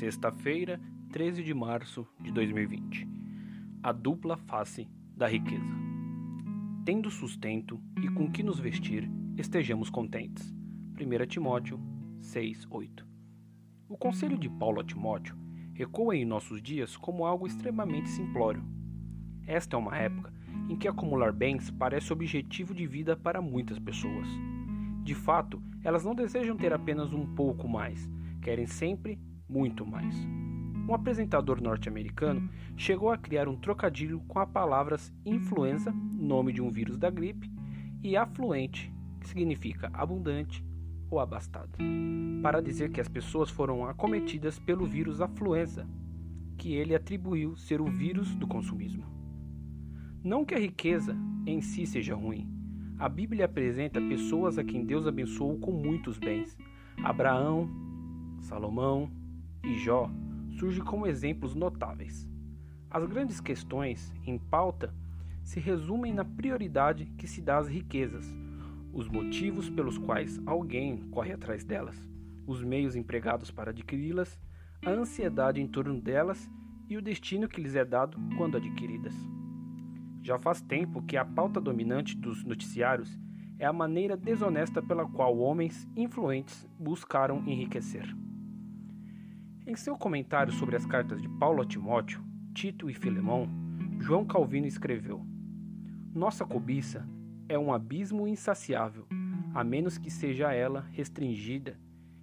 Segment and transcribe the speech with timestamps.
[0.00, 0.80] Sexta-feira,
[1.12, 3.06] 13 de março de 2020.
[3.82, 5.74] A dupla face da riqueza.
[6.86, 10.54] Tendo sustento e com que nos vestir, estejamos contentes.
[10.98, 11.78] 1 Timóteo
[12.18, 13.06] 6:8.
[13.90, 15.36] O conselho de Paulo a Timóteo
[15.78, 18.64] ecoa em nossos dias como algo extremamente simplório.
[19.46, 20.32] Esta é uma época
[20.70, 24.26] em que acumular bens parece objetivo de vida para muitas pessoas.
[25.02, 28.08] De fato, elas não desejam ter apenas um pouco mais,
[28.40, 29.18] querem sempre
[29.50, 30.14] muito mais.
[30.88, 36.70] Um apresentador norte-americano chegou a criar um trocadilho com as palavras influenza, nome de um
[36.70, 37.50] vírus da gripe,
[38.02, 40.64] e afluente, que significa abundante
[41.10, 41.76] ou abastado,
[42.42, 45.86] para dizer que as pessoas foram acometidas pelo vírus afluenza,
[46.56, 49.04] que ele atribuiu ser o vírus do consumismo.
[50.22, 52.48] Não que a riqueza em si seja ruim.
[52.98, 56.56] A Bíblia apresenta pessoas a quem Deus abençoou com muitos bens.
[57.02, 57.68] Abraão,
[58.40, 59.10] Salomão,
[59.62, 60.10] e Jó
[60.58, 62.28] surgem como exemplos notáveis.
[62.90, 64.94] As grandes questões em pauta
[65.42, 68.34] se resumem na prioridade que se dá às riquezas,
[68.92, 71.96] os motivos pelos quais alguém corre atrás delas,
[72.46, 74.40] os meios empregados para adquiri-las,
[74.84, 76.50] a ansiedade em torno delas
[76.88, 79.14] e o destino que lhes é dado quando adquiridas.
[80.22, 83.18] Já faz tempo que a pauta dominante dos noticiários
[83.58, 88.06] é a maneira desonesta pela qual homens influentes buscaram enriquecer.
[89.66, 93.48] Em seu comentário sobre as cartas de Paulo a Timóteo, Tito e Filemão,
[94.00, 95.24] João Calvino escreveu:
[96.14, 97.06] Nossa cobiça
[97.48, 99.06] é um abismo insaciável,
[99.54, 101.78] a menos que seja ela restringida,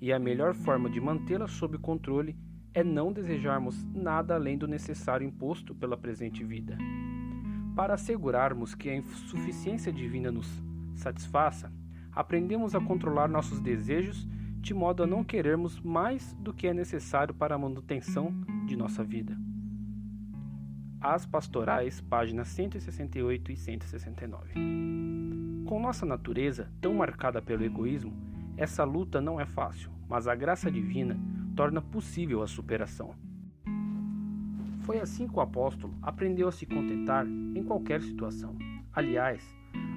[0.00, 2.36] e a melhor forma de mantê-la sob controle
[2.74, 6.76] é não desejarmos nada além do necessário imposto pela presente vida.
[7.76, 10.62] Para assegurarmos que a insuficiência divina nos
[10.94, 11.72] satisfaça,
[12.12, 14.28] aprendemos a controlar nossos desejos
[14.60, 18.32] de modo a não querermos mais do que é necessário para a manutenção
[18.66, 19.36] de nossa vida.
[21.00, 24.52] As Pastorais, páginas 168 e 169.
[25.66, 28.12] Com nossa natureza tão marcada pelo egoísmo,
[28.56, 31.18] essa luta não é fácil, mas a graça divina
[31.56, 33.14] torna possível a superação.
[34.82, 38.54] Foi assim que o apóstolo aprendeu a se contentar em qualquer situação.
[38.92, 39.42] Aliás,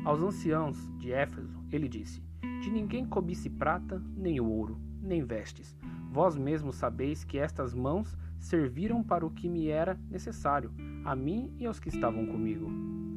[0.05, 2.23] aos anciãos de Éfeso, ele disse:
[2.63, 5.75] de ninguém cobice prata, nem ouro, nem vestes.
[6.09, 10.71] Vós mesmos sabeis que estas mãos serviram para o que me era necessário,
[11.03, 12.71] a mim e aos que estavam comigo.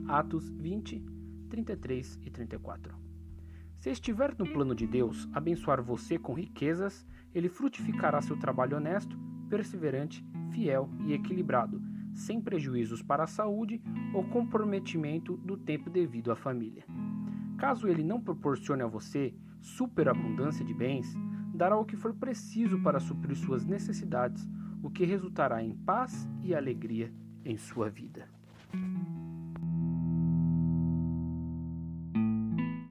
[0.08, 1.00] Atos 20,
[1.48, 2.92] 33 e 34.
[3.78, 9.16] Se estiver no plano de Deus abençoar você com riquezas, ele frutificará seu trabalho honesto,
[9.48, 11.80] perseverante, fiel e equilibrado,
[12.12, 13.80] sem prejuízos para a saúde
[14.12, 16.84] ou comprometimento do tempo devido à família.
[17.56, 21.12] Caso ele não proporcione a você superabundância de bens,
[21.54, 24.48] dará o que for preciso para suprir suas necessidades,
[24.82, 27.12] o que resultará em paz e alegria
[27.44, 28.28] em sua vida.